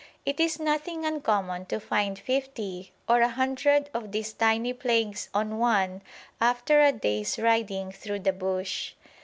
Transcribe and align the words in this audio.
It 0.25 0.39
is 0.39 0.59
nothing 0.59 1.05
uncommon 1.05 1.67
to 1.67 1.79
find 1.79 2.17
fifty 2.17 2.91
or 3.07 3.21
a 3.21 3.29
hundred 3.29 3.91
of 3.93 4.11
these 4.11 4.33
tiny 4.33 4.73
plagues 4.73 5.29
on 5.31 5.59
one 5.59 6.01
after 6.41 6.81
a 6.81 6.91
day's 6.91 7.37
riding 7.37 7.91
through 7.91 8.21
the 8.21 8.33
bush. 8.33 8.93